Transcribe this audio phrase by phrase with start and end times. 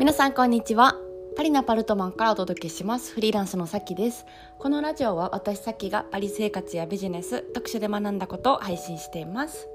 [0.00, 0.96] 皆さんこんにちは。
[1.36, 3.12] パリナパルトマンからお届けします。
[3.12, 4.24] フリーランスのさきです。
[4.58, 9.68] このラジオは私さきがパリ生活やビジネス読書で学んだことを配信しています。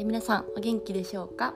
[0.00, 1.54] え皆さんお元気でしょうか？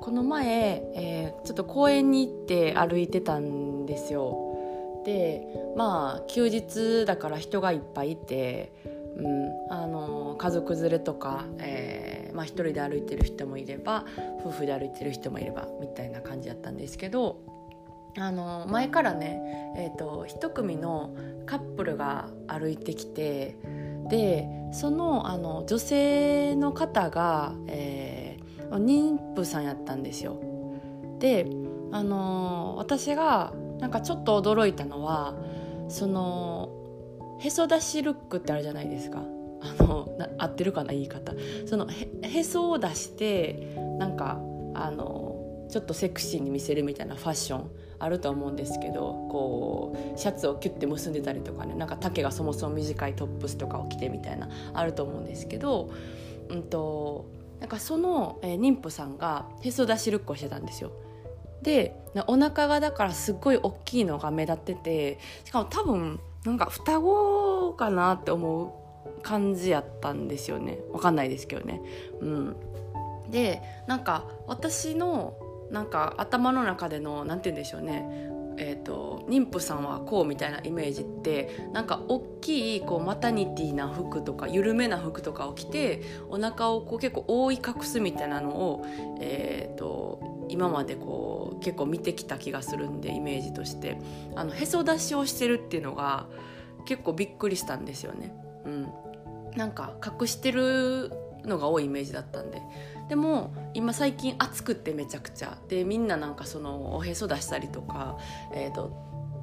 [0.00, 5.02] この前、えー、ちょっと公園に行って歩いてたんですよ。
[5.04, 5.42] で
[5.76, 8.72] まあ休日だから人がいっぱいいて、
[9.16, 14.04] うん、あの家族連れとか、えーまあ、一人で歩いてる人もいれば
[14.40, 17.40] 夫婦で歩いてる人もいればみたいな感じだったんですけど
[18.18, 21.14] あの前からね、えーと、一組の
[21.46, 23.56] カップルが歩いてきて
[24.08, 30.40] でそのあの女性の方が、えー、妊婦さんやったんですよ。
[31.18, 31.46] で
[31.90, 35.34] あの私がなんかちょっと驚いたのは
[35.88, 36.70] その
[37.40, 39.22] へそ出しルックってあるじゃないですか
[39.64, 41.32] あの合ってるかな言い方
[41.66, 41.88] その
[42.22, 44.40] へそを出してなんか
[44.74, 45.34] あの
[45.70, 55.90] ちょっとセクシーに見せるみたいなファッションあると思うんですけどこうシャツをキュッて結んでたりとかねなんか丈がそもそも短いトップスとかを着てみたいなあると思うんですけど、
[56.48, 60.92] うんと、なんかその、えー、妊婦さんがへそ出しルックをしてたんですよ。
[61.62, 68.83] でお腹がだからすっごい大きいのが目立っててしかも多分なんか双子かなって思う
[69.22, 71.80] 感じやったんですよねわかんないですけどね。
[72.20, 72.56] うん、
[73.30, 75.36] でなんか私の
[75.70, 88.86] なんか頭の中での何て言うんでしょうねえーと、妊婦さんはこうみたいなイメージってなんか大きいこうマタニティな服とか緩めな服とかを着てお腹をこを結構覆い隠すみたいなのを、
[89.20, 93.98] えーと、今までこう結構見てきた気がするんでイメージとして
[94.36, 96.26] あのへそ出しをしてるっていうのが
[96.86, 98.43] 結構びっくりしたんですよね。
[98.64, 98.88] うん、
[99.56, 101.12] なんか隠してる
[101.44, 102.62] のが多いイメージだったんで。
[103.08, 105.58] でも今最近暑くてめちゃくちゃ。
[105.68, 108.16] でみんななんかそのおへそ出したりとか、
[108.54, 108.92] えーと、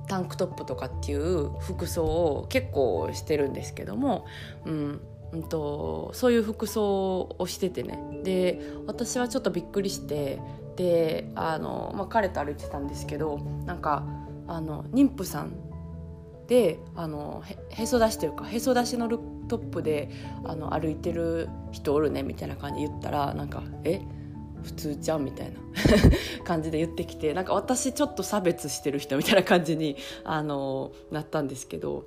[0.08, 4.26] タンクトップとかっていう服装を結構してるんですけども、
[4.66, 5.02] うん。
[5.34, 7.98] うんと、そういう服装をしててね。
[8.24, 10.40] で私はちょっとびっくりして
[10.76, 14.04] であの、まあ、彼と歩いてたんですけどなんか
[14.48, 15.54] あの妊婦さん
[16.52, 20.10] であのへそ出しというかへそ出しのルトップで
[20.44, 24.02] あの歩いてる人おるねみたいな感じで言ったらなんか「え
[24.62, 25.60] 普通ちゃん?」みたいな
[26.44, 29.96] 感じで言ってきてなんか私ちょっと差別してる人みたいな感じに
[30.26, 32.04] あのなったんですけど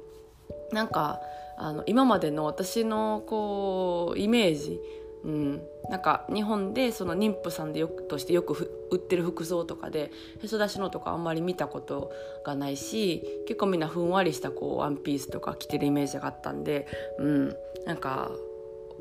[0.72, 1.22] なんか
[1.56, 4.78] あの今までの私のこうイメージ
[5.24, 10.10] うん、なんか日本でその妊婦さんでよくとしてよく売ってる服装とかで
[10.42, 12.10] へそ出しのとかあんまり見たこと
[12.44, 16.86] がないし結構みんなふんわりしたこうワンピースとか着てるイメージがあったんで、
[17.18, 17.56] うん、
[17.86, 18.30] なんか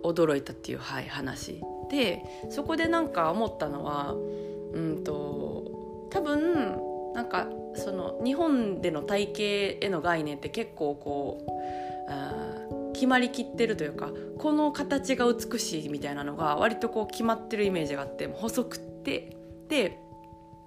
[0.03, 6.77] 驚いたっていう、はい、話でそこでなんか思ったのは、うんと、多分
[7.13, 12.53] なんかその日本での体型への概念って結構こうあ
[13.03, 19.36] 決まりきってるというかこの形が美しいみたいなのが割とこう決まってるイメージがあって細くって
[19.68, 20.00] で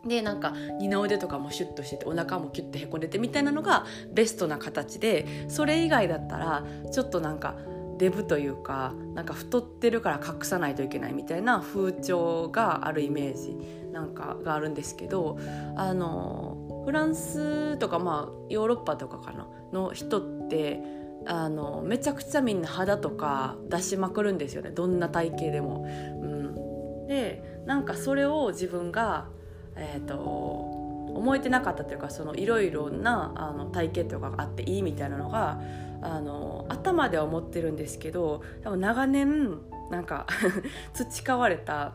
[0.07, 7.57] でなんか二の腕とかもシュッとしててお腹もキュッてへこんでてみたいなのがベストな形でそれ以外だったらちょっとなんか
[7.97, 13.57] デブというかなんか太ってるから隠さないといけないみたいな風潮があるイメージ
[13.93, 15.39] なんかがあるんですけど
[15.75, 24.71] あのフランスとかまあヨーロッパとかかなの人ってあのめちゃくちゃみんな肌とか出しまくるんですよね。
[24.71, 25.85] どんな体型でも。
[25.85, 29.27] うん、でなんかそれを自分が、
[29.75, 35.61] えーと、思えてなかったというかいろいろなあの体型とかがあっていいみたいなのが
[36.03, 39.59] あの頭では思ってるんですけど多分長年
[39.91, 40.27] なんか
[40.95, 41.95] 培われた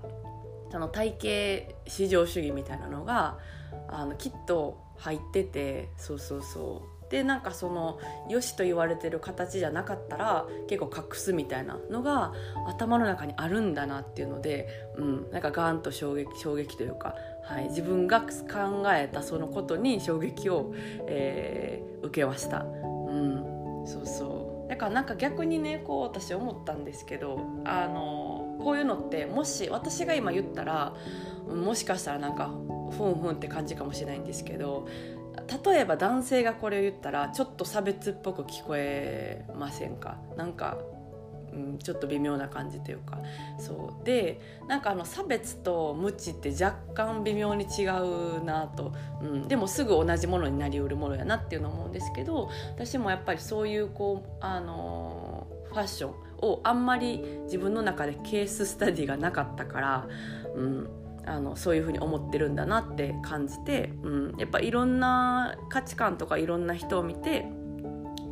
[0.73, 3.37] あの体型至上主義みたいなのが
[3.87, 6.90] あのきっと入っててそうそうそう。
[7.11, 7.99] でなんかその
[8.29, 12.33] よしと言われてる形じゃなかったら結構隠すみたいなのが
[12.67, 18.27] 頭の中にあるんだなっていうので、うん、なんかガーンと衝撃衝撃というか、はい、自分が考
[18.93, 20.73] えたそのことに衝撃を、
[21.07, 22.59] えー、受けました。
[22.59, 30.95] うん、そうそうだからなんか逆にねこう私思ったんですけどあのこういうのってもし私が今言ったら
[31.49, 32.51] もしかしたらなんか
[32.91, 34.87] ふんふんって感じかもしれないんですけど
[35.65, 40.17] 例えば男性がこれを言ったらちょっと差別っぽく聞こえませんか？
[40.37, 40.77] なんか、
[41.53, 43.17] うん、ちょっと微妙な感じというか。
[43.59, 44.05] そう。
[44.05, 60.07] でなんかあの差別と無知って若干微妙に違うなと、うん、でもすぐ同じものになりうるものやなっていうのを思うんですけど私もやっぱりそういうこうあのファッションをあんまり自分の中でケーススタディがなかったから、
[60.55, 60.89] うん、
[61.25, 67.45] あのそういうふうに思ってるんだなって感じて、うん、やっぱいろんな価値観とかいろんな人を見て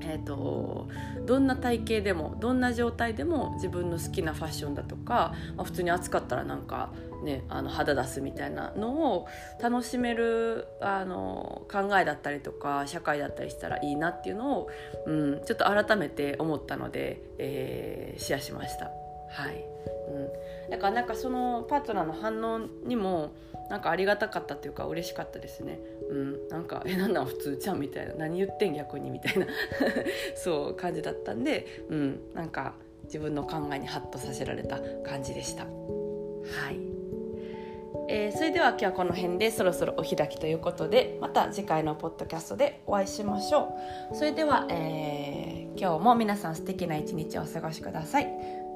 [0.01, 0.87] えーと、
[1.25, 6.91] どんな体型でもどんな状態でも自分の好きなファッションだとか、まあ、普通に暑かったらなんか、
[7.23, 9.27] ね、あの肌出すみたいなのを
[9.61, 14.69] 楽しめるあの考えだったりとか社会だったりしたらいいなっていうのを、
[15.05, 18.85] うん、ちょっと改めて思ったので、えー、シェアしました。
[18.85, 19.63] はい
[20.09, 23.31] うん、だからなんかそのパートナーの反応にも
[23.69, 25.79] なんかありがたかったっていうか嬉しかったですね。
[26.09, 29.45] うん、なんか「えなんなん普通ちゃん」みたいな「何言ってん逆に」みたいな。
[30.35, 32.73] そう感じだったんで、うん、なんか
[33.03, 35.63] 自分の考えにハッとさせられた感じでした。
[35.63, 35.69] は
[36.71, 36.79] い。
[38.11, 43.77] えー、それでは今日はこの辺でそろそろお開きということでまた次回のポッドキャストでお会いしましょ
[44.11, 44.15] う。
[44.15, 48.68] それでは、えー、今日も皆さん素敵な一日をお過ごしください。